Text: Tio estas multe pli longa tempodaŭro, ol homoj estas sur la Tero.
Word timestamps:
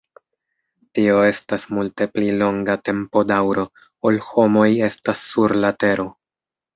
Tio 0.99 1.17
estas 1.25 1.65
multe 1.79 2.07
pli 2.15 2.31
longa 2.37 2.75
tempodaŭro, 2.89 3.65
ol 4.11 4.17
homoj 4.31 4.65
estas 4.89 5.21
sur 5.33 5.55
la 5.67 5.71
Tero. 5.85 6.07